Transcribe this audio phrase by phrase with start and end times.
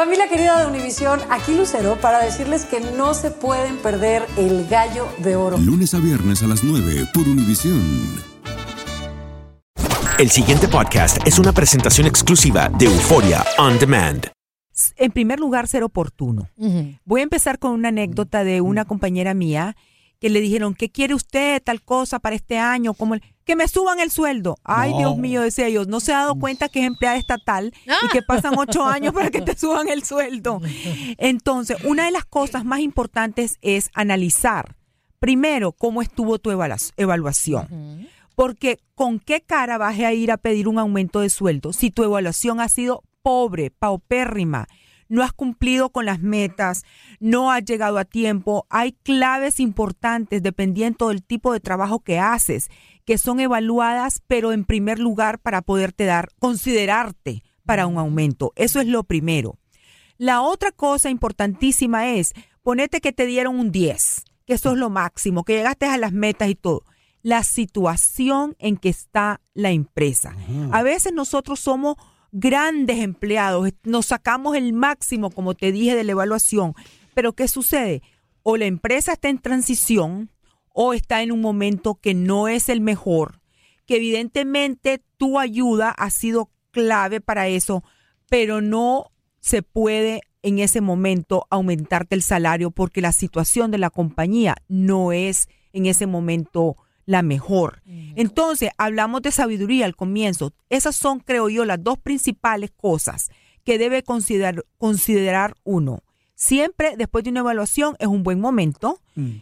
[0.00, 5.06] Familia querida de Univisión, aquí Lucero para decirles que no se pueden perder el gallo
[5.18, 5.58] de oro.
[5.58, 7.82] Lunes a viernes a las 9 por Univisión.
[10.18, 14.28] El siguiente podcast es una presentación exclusiva de Euforia On Demand.
[14.96, 16.48] En primer lugar, ser oportuno.
[17.04, 19.76] Voy a empezar con una anécdota de una compañera mía
[20.20, 22.94] que le dijeron, ¿qué quiere usted tal cosa para este año?
[22.94, 24.58] Como el- que me suban el sueldo.
[24.62, 24.98] Ay, No.
[24.98, 27.72] Dios mío, decía ellos, no se ha dado cuenta que es empleada estatal
[28.04, 30.60] y que pasan ocho años para que te suban el sueldo.
[31.18, 34.76] Entonces, una de las cosas más importantes es analizar
[35.18, 38.08] primero cómo estuvo tu evalu- evaluación.
[38.36, 42.04] Porque con qué cara vas a ir a pedir un aumento de sueldo si tu
[42.04, 44.66] evaluación ha sido pobre, paupérrima,
[45.10, 46.84] no has cumplido con las metas,
[47.18, 48.66] no has llegado a tiempo.
[48.70, 52.70] Hay claves importantes dependiendo del tipo de trabajo que haces,
[53.04, 58.52] que son evaluadas, pero en primer lugar para poderte dar, considerarte para un aumento.
[58.56, 59.58] Eso es lo primero.
[60.16, 64.90] La otra cosa importantísima es ponete que te dieron un 10, que eso es lo
[64.90, 66.84] máximo, que llegaste a las metas y todo.
[67.22, 70.34] La situación en que está la empresa.
[70.70, 71.96] A veces nosotros somos
[72.32, 76.74] grandes empleados, nos sacamos el máximo, como te dije, de la evaluación,
[77.14, 78.02] pero ¿qué sucede?
[78.42, 80.30] O la empresa está en transición
[80.72, 83.40] o está en un momento que no es el mejor,
[83.86, 87.82] que evidentemente tu ayuda ha sido clave para eso,
[88.28, 93.90] pero no se puede en ese momento aumentarte el salario porque la situación de la
[93.90, 96.76] compañía no es en ese momento
[97.10, 97.82] la mejor.
[98.14, 100.52] Entonces, hablamos de sabiduría al comienzo.
[100.68, 103.30] Esas son, creo yo, las dos principales cosas
[103.64, 106.02] que debe considerar, considerar uno.
[106.34, 109.00] Siempre después de una evaluación es un buen momento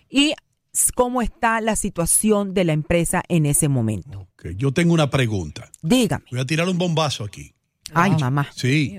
[0.09, 0.35] y
[0.73, 4.27] s- cómo está la situación de la empresa en ese momento.
[4.57, 5.71] Yo tengo una pregunta.
[5.83, 6.25] Dígame.
[6.31, 7.53] Voy a tirar un bombazo aquí.
[7.95, 8.49] Ay, mamá.
[8.55, 8.99] Sí.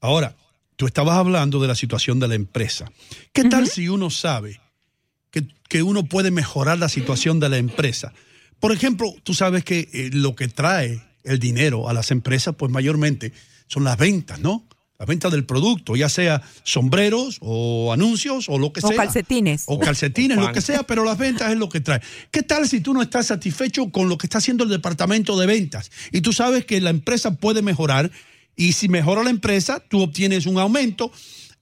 [0.00, 0.36] Ahora,
[0.76, 2.90] tú estabas hablando de la situación de la empresa.
[3.32, 4.58] ¿Qué tal si uno sabe
[5.36, 8.12] que, que uno puede mejorar la situación de la empresa?
[8.60, 12.72] Por ejemplo, tú sabes que eh, lo que trae el dinero a las empresas, pues
[12.72, 13.32] mayormente
[13.66, 14.66] son las ventas, ¿no?
[14.98, 18.96] Las ventas del producto, ya sea sombreros o anuncios o lo que O sea.
[18.96, 19.64] calcetines.
[19.66, 20.54] O calcetines, O lo pan.
[20.54, 22.00] que sea, pero las ventas es lo que trae.
[22.30, 25.46] ¿Qué tal si tú no estás satisfecho con lo que está haciendo el departamento de
[25.46, 25.90] ventas?
[26.12, 28.10] Y tú sabes que la empresa puede mejorar
[28.56, 31.12] y si mejora la empresa, tú obtienes un aumento,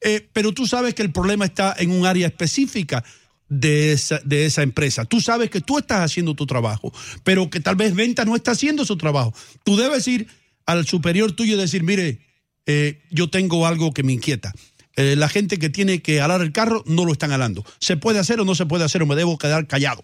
[0.01, 3.03] eh, pero tú sabes que el problema está en un área específica
[3.49, 5.05] de esa, de esa empresa.
[5.05, 8.53] Tú sabes que tú estás haciendo tu trabajo, pero que tal vez venta no está
[8.53, 9.35] haciendo su trabajo.
[9.65, 10.29] Tú debes ir
[10.67, 12.21] al superior tuyo y decir, mire,
[12.67, 14.53] eh, yo tengo algo que me inquieta.
[14.97, 17.65] Eh, la gente que tiene que alar el carro no lo están alando.
[17.81, 20.03] ¿Se puede hacer o no se puede hacer o me debo quedar callado?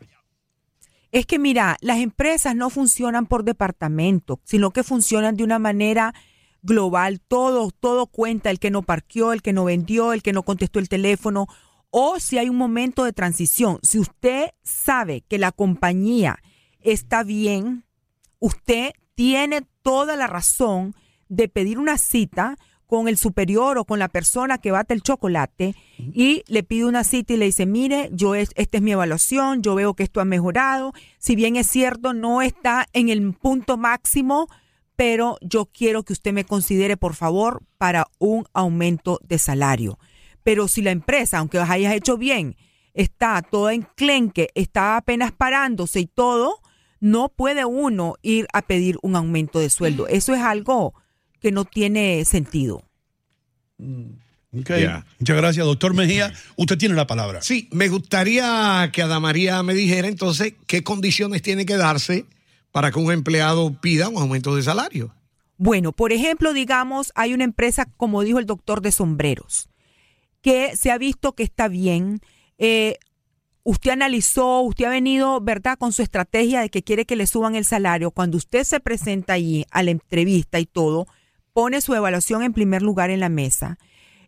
[1.13, 6.15] Es que mira, las empresas no funcionan por departamento, sino que funcionan de una manera
[6.63, 7.21] global.
[7.21, 10.79] Todo, todo cuenta, el que no parqueó, el que no vendió, el que no contestó
[10.79, 11.47] el teléfono,
[11.91, 13.79] o si hay un momento de transición.
[13.83, 16.39] Si usted sabe que la compañía
[16.81, 17.85] está bien,
[18.39, 20.95] usted tiene toda la razón
[21.29, 22.57] de pedir una cita
[22.87, 27.05] con el superior o con la persona que bate el chocolate y le pide una
[27.05, 30.21] cita y le dice, mire, yo es, esta es mi evaluación, yo veo que esto
[30.21, 34.49] ha mejorado, si bien es cierto, no está en el punto máximo,
[34.97, 40.01] pero yo quiero que usted me considere, por favor, para un aumento de salario.
[40.43, 42.57] Pero si la empresa, aunque las hayas hecho bien,
[42.95, 46.61] está toda enclenque, está apenas parándose y todo,
[47.01, 50.07] no puede uno ir a pedir un aumento de sueldo.
[50.07, 50.95] Eso es algo
[51.41, 52.83] que no tiene sentido.
[53.79, 54.71] Ok.
[54.81, 55.07] Ya.
[55.19, 56.33] Muchas gracias, doctor Mejía.
[56.57, 57.41] Usted tiene la palabra.
[57.41, 62.27] Sí, me gustaría que Adamaría me dijera entonces qué condiciones tiene que darse
[62.71, 65.15] para que un empleado pida un aumento de salario.
[65.57, 69.69] Bueno, por ejemplo, digamos, hay una empresa, como dijo el doctor de sombreros,
[70.43, 72.21] que se ha visto que está bien.
[72.59, 72.97] eh,
[73.63, 77.55] usted analizó, usted ha venido, ¿verdad?, con su estrategia de que quiere que le suban
[77.55, 78.11] el salario.
[78.11, 81.07] Cuando usted se presenta allí a la entrevista y todo,
[81.53, 83.79] pone su evaluación en primer lugar en la mesa.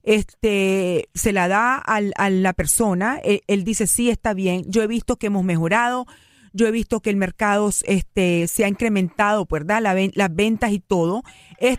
[0.03, 4.83] Este, se la da al- a la persona, él, él dice, sí, está bien, yo
[4.83, 6.07] he visto que hemos mejorado,
[6.53, 9.81] yo he visto que el mercado este, se ha incrementado, ¿verdad?
[10.15, 11.22] Las ventas y todo.
[11.59, 11.78] Es-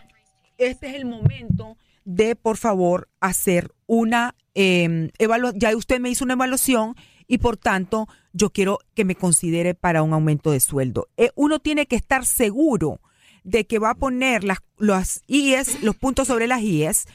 [0.57, 5.59] este es el momento de, por favor, hacer una eh, evaluación.
[5.59, 6.95] Ya usted me hizo una evaluación
[7.27, 11.07] y, por tanto, yo quiero que me considere para un aumento de sueldo.
[11.17, 12.99] Eh, uno tiene que estar seguro
[13.43, 17.05] de que va a poner las, las IES, los puntos sobre las IES,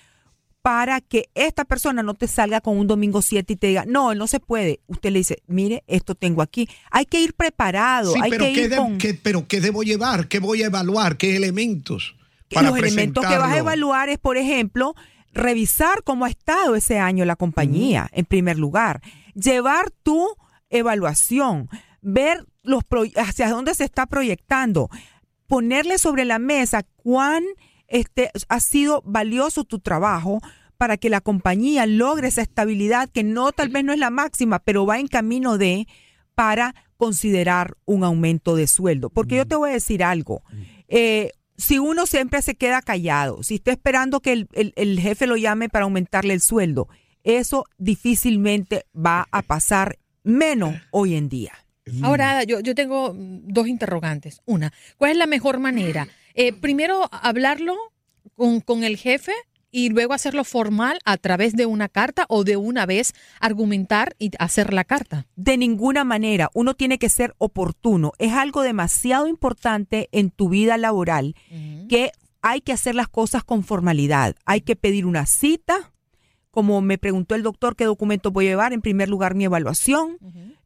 [0.60, 4.14] para que esta persona no te salga con un domingo 7 y te diga, no,
[4.14, 4.80] no se puede.
[4.88, 6.68] Usted le dice, mire, esto tengo aquí.
[6.90, 8.12] Hay que ir preparado.
[8.12, 10.28] Sí, hay pero que ¿qué, ir de- con qué- pero ¿qué debo llevar?
[10.28, 11.16] ¿Qué voy a evaluar?
[11.16, 12.16] ¿Qué elementos?
[12.62, 14.94] Los elementos que vas a evaluar es, por ejemplo,
[15.32, 19.00] revisar cómo ha estado ese año la compañía, en primer lugar.
[19.34, 20.26] Llevar tu
[20.70, 21.68] evaluación,
[22.00, 24.88] ver los pro- hacia dónde se está proyectando,
[25.46, 27.44] ponerle sobre la mesa cuán
[27.86, 30.40] este, ha sido valioso tu trabajo
[30.76, 34.58] para que la compañía logre esa estabilidad que no tal vez no es la máxima,
[34.60, 35.86] pero va en camino de
[36.34, 39.10] para considerar un aumento de sueldo.
[39.10, 40.42] Porque yo te voy a decir algo.
[40.88, 45.26] eh, si uno siempre se queda callado, si está esperando que el, el- el jefe
[45.26, 46.88] lo llame para aumentarle el sueldo,
[47.24, 51.52] eso difícilmente va a pasar menos hoy en día.
[52.02, 54.40] Ahora, Ada, yo, yo tengo mm, dos interrogantes.
[54.46, 56.06] Una, ¿cuál es la mejor manera?
[56.34, 57.76] Eh, primero, hablarlo
[58.34, 59.32] con, con el jefe
[59.70, 64.30] y luego hacerlo formal a través de una carta o de una vez argumentar y
[64.38, 65.26] hacer la carta.
[65.36, 68.12] De ninguna manera, uno tiene que ser oportuno.
[68.18, 71.34] Es algo demasiado importante en tu vida laboral
[71.88, 74.36] que hay que hacer las cosas con formalidad.
[74.46, 75.92] Hay que pedir una cita.
[76.50, 80.16] Como me preguntó el doctor qué documento voy a llevar, en primer lugar mi evaluación,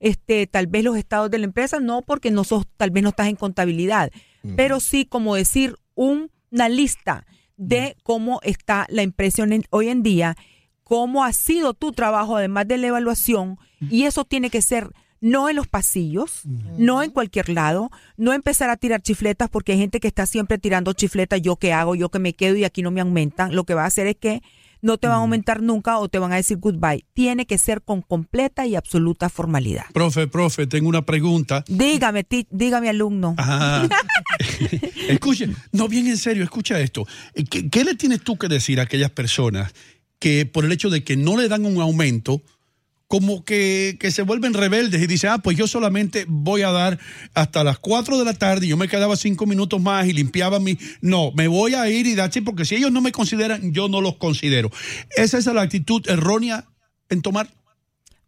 [0.00, 3.08] este, tal vez los estados de la empresa, no porque no sos, tal vez no
[3.10, 4.10] estás en contabilidad,
[4.56, 7.26] pero sí como decir un- una lista
[7.56, 10.37] de cómo está la impresión en- hoy en día,
[10.84, 14.90] cómo ha sido tu trabajo además de la evaluación, y eso tiene que ser
[15.20, 16.43] no en los pasillos,
[16.78, 20.58] no en cualquier lado, no empezar a tirar chifletas porque hay gente que está siempre
[20.58, 23.54] tirando chifletas, yo qué hago, yo que me quedo y aquí no me aumentan.
[23.54, 24.43] Lo que va a hacer es que
[24.82, 27.06] no te van a aumentar nunca o te van a decir goodbye.
[27.14, 29.84] Tiene que ser con completa y absoluta formalidad.
[29.94, 31.64] Profe, profe, tengo una pregunta.
[31.69, 33.37] Dígame, dígame alumno.
[35.08, 37.06] Escuche, no, bien en serio, escucha esto.
[37.49, 39.73] ¿Qué, qué le tienes tú que decir a aquellas personas
[40.19, 42.43] que por el hecho de que no le dan un aumento,
[43.12, 46.99] como que, que se vuelven rebeldes y dicen, ah, pues yo solamente voy a dar
[47.35, 50.59] hasta las 4 de la tarde y yo me quedaba cinco minutos más y limpiaba
[50.59, 50.79] mi...
[51.03, 54.00] No, me voy a ir y dar, porque si ellos no me consideran, yo no
[54.00, 54.70] los considero.
[55.14, 56.64] ¿Esa es la actitud errónea
[57.11, 57.50] en tomar?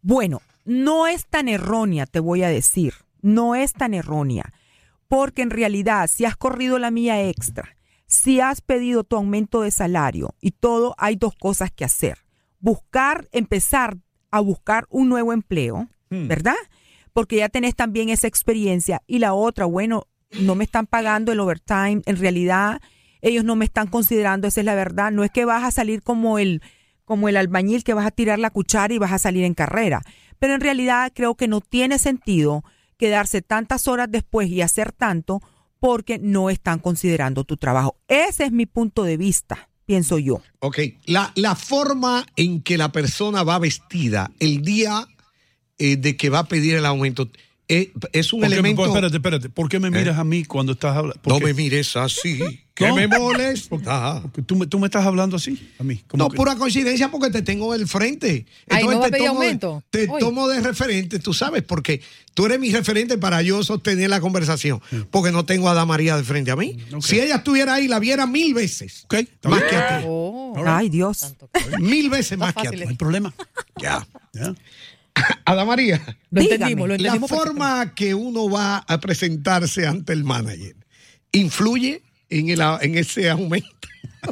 [0.03, 2.93] Bueno, no es tan errónea, te voy a decir.
[3.23, 4.53] No es tan errónea.
[5.07, 9.71] Porque en realidad, si has corrido la mía extra, si has pedido tu aumento de
[9.71, 12.19] salario y todo, hay dos cosas que hacer.
[12.59, 13.97] Buscar, empezar
[14.37, 16.55] a buscar un nuevo empleo, ¿verdad?
[17.13, 19.01] Porque ya tenés también esa experiencia.
[19.07, 20.07] Y la otra, bueno,
[20.39, 22.01] no me están pagando el overtime.
[22.05, 22.81] En realidad,
[23.21, 25.11] ellos no me están considerando, esa es la verdad.
[25.11, 26.61] No es que vas a salir como el,
[27.05, 30.01] como el albañil que vas a tirar la cuchara y vas a salir en carrera.
[30.39, 32.63] Pero en realidad creo que no tiene sentido
[32.97, 35.41] quedarse tantas horas después y hacer tanto
[35.79, 37.97] porque no están considerando tu trabajo.
[38.07, 40.41] Ese es mi punto de vista, pienso yo.
[40.59, 45.07] Ok, la, la forma en que la persona va vestida el día
[45.77, 47.29] eh, de que va a pedir el aumento
[47.67, 48.81] eh, es un ¿Por qué- elemento...
[48.81, 49.49] pues, espérate, espérate.
[49.49, 51.19] ¿Por qué me miras a mí cuando estás hablando?
[51.25, 52.39] No me mires así,
[52.75, 52.95] que No.
[52.95, 54.21] me molesta.
[54.21, 55.97] Porque tú, me, tú me estás hablando así a mí.
[56.07, 58.45] como No, que- pura coincidencia porque te tengo del frente.
[58.69, 59.83] Ay, ¿no va a te pedir tomo de- aumento?
[59.89, 60.19] te Hoy.
[60.19, 62.01] tomo de referente, tú sabes, porque
[62.35, 64.81] tú eres mi referente para yo sostener la conversación.
[65.09, 66.77] Porque no tengo a Ada María de frente a mí.
[67.01, 69.05] Si ella estuviera ahí, la viera mil veces.
[69.05, 70.05] Ok, está Más que a ti.
[70.07, 71.33] Oh, Ay, Dios.
[71.79, 72.77] Mil veces más que a ti.
[72.77, 73.33] No hay problema.
[73.81, 74.07] Ya.
[74.33, 74.53] Ya.
[75.45, 76.01] Ada María.
[76.29, 80.75] lo entendimos, lo La forma que uno va a presentarse ante el manager
[81.31, 83.69] influye en, el, en ese aumento.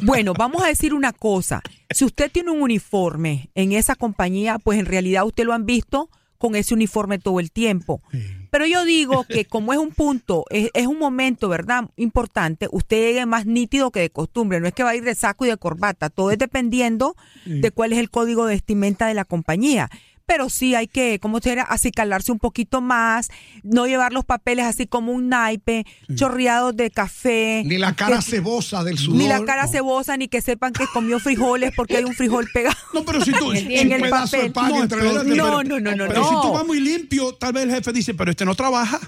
[0.02, 1.62] Bueno, vamos a decir una cosa.
[1.88, 6.10] Si usted tiene un uniforme en esa compañía, pues en realidad usted lo han visto
[6.36, 8.02] con ese uniforme todo el tiempo.
[8.50, 11.90] Pero yo digo que como es un punto, es, es un momento, ¿verdad?
[11.96, 14.60] Importante, usted llegue más nítido que de costumbre.
[14.60, 16.10] No es que va a ir de saco y de corbata.
[16.10, 17.16] Todo es dependiendo
[17.46, 19.90] de cuál es el código de vestimenta de la compañía.
[20.26, 23.28] Pero sí hay que, como usted era, acicalarse un poquito más,
[23.62, 27.62] no llevar los papeles así como un naipe, chorreados de café.
[27.66, 29.18] Ni la cara que- cebosa del sudor.
[29.18, 29.72] ni la cara No.
[29.72, 32.74] cebosa, ni que sepan que comió frijoles porque hay un frijol pegado.
[32.94, 33.52] No, pero si tú.
[33.54, 34.50] En el papel.
[34.54, 36.28] No, entre los No, no, no, no, Pero no.
[36.28, 38.98] si tú vas muy limpio, tal vez el jefe dice, pero este no trabaja.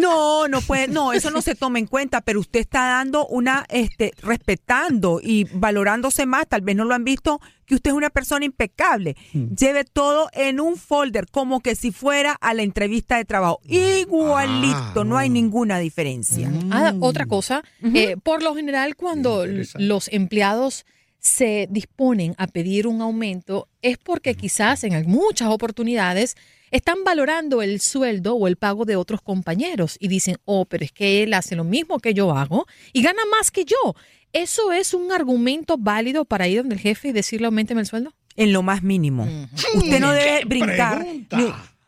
[0.00, 3.64] No, no puede, no, eso no se toma en cuenta, pero usted está dando una,
[3.68, 8.10] este, respetando y valorándose más, tal vez no lo han visto, que usted es una
[8.10, 9.16] persona impecable.
[9.32, 13.60] Lleve todo en un folder, como que si fuera a la entrevista de trabajo.
[13.64, 16.50] Igualito, no hay ninguna diferencia.
[16.70, 20.84] Ah, otra cosa, eh, por lo general cuando los empleados
[21.18, 26.36] se disponen a pedir un aumento es porque quizás en muchas oportunidades
[26.72, 30.90] están valorando el sueldo o el pago de otros compañeros y dicen, oh, pero es
[30.90, 33.94] que él hace lo mismo que yo hago y gana más que yo.
[34.32, 38.12] ¿Eso es un argumento válido para ir donde el jefe y decirle aumenteme el sueldo?
[38.34, 39.28] En lo más mínimo.
[39.74, 41.06] Usted no debe ¡Qué brincar.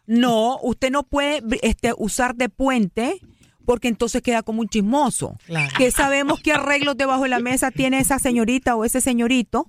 [0.07, 3.19] No, usted no puede este, usar de puente
[3.64, 5.38] porque entonces queda como un chismoso.
[5.47, 5.73] Claro.
[5.79, 9.67] Que sabemos qué arreglos debajo de la mesa tiene esa señorita o ese señorito.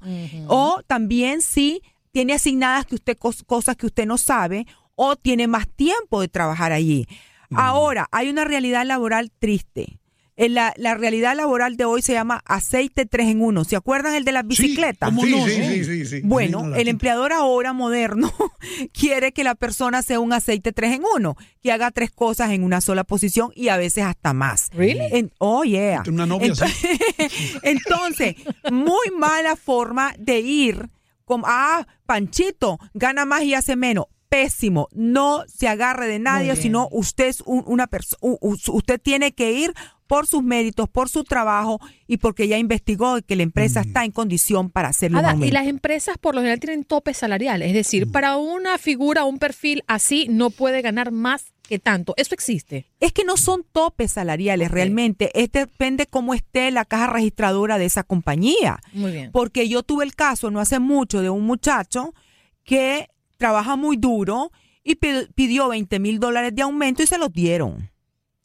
[0.47, 1.81] O también si
[2.11, 6.27] tiene asignadas que usted cos- cosas que usted no sabe o tiene más tiempo de
[6.27, 7.07] trabajar allí.
[7.55, 9.99] Ahora, hay una realidad laboral triste.
[10.37, 13.63] Eh, La, la realidad laboral de hoy se llama aceite 3 en 1.
[13.63, 15.07] ¿Se acuerdan el de las bicicletas?
[15.07, 15.45] ¿cómo Sí, no?
[15.45, 16.21] sí, sí, sí, sí.
[16.25, 18.29] Bueno, el empleador ahora moderno
[18.91, 22.63] quiere que la persona sea un aceite 3 en 1, que haga tres cosas en
[22.65, 24.69] una sola posición y a veces hasta más.
[24.73, 25.07] Really?
[25.11, 26.03] En- oh, yeah.
[26.07, 26.65] Una novia Ento-
[27.63, 28.35] Entonces,
[28.71, 30.89] muy mala forma de ir
[31.23, 34.05] como, ah, Panchito, gana más y hace menos.
[34.43, 34.87] Pésimo.
[34.93, 39.73] No se agarre de nadie, sino usted es un- una persona, usted tiene que ir
[40.07, 44.11] por sus méritos, por su trabajo y porque ya investigó que la empresa está en
[44.11, 48.37] condición para Ada, y las empresas por lo general tienen tope salarial, es decir, para
[48.37, 52.13] una figura, un perfil así no puede ganar más que tanto.
[52.17, 52.85] Eso existe.
[52.99, 57.85] Es que no son topes salariales realmente, es depende cómo esté la caja registradora de
[57.85, 58.79] esa compañía.
[58.93, 59.31] Muy bien.
[59.31, 62.13] Porque yo tuve el caso no hace mucho de un muchacho
[62.63, 64.51] que trabaja muy duro
[64.83, 67.89] y pi- pidió 20 mil dólares de aumento y se los dieron.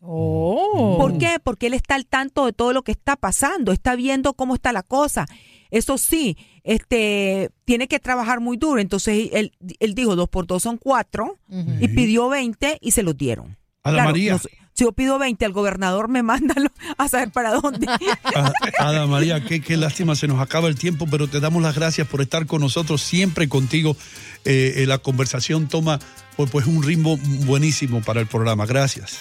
[0.00, 0.96] Oh.
[0.98, 1.36] ¿Por qué?
[1.42, 4.72] Porque él está al tanto de todo lo que está pasando, está viendo cómo está
[4.72, 5.26] la cosa.
[5.70, 8.80] Eso sí, este, tiene que trabajar muy duro.
[8.80, 11.38] Entonces él, él dijo, dos por dos son cuatro
[11.80, 13.56] y pidió 20 y se los dieron.
[13.82, 14.32] Ada María.
[14.32, 17.86] no sé, si yo pido 20, el gobernador me manda lo- a saber para dónde.
[18.34, 21.74] Ah, Ada María, qué, qué lástima, se nos acaba el tiempo, pero te damos las
[21.74, 23.96] gracias por estar con nosotros, siempre contigo.
[24.44, 25.98] Eh, eh, la conversación toma
[26.36, 28.64] pues, pues, un ritmo buenísimo para el programa.
[28.66, 29.18] Gracias.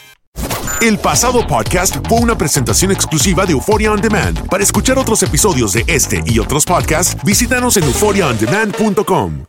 [0.82, 4.48] El pasado podcast fue una presentación exclusiva de Euphoria On Demand.
[4.48, 9.49] Para escuchar otros episodios de este y otros podcasts, visítanos en euphoriaondemand.com.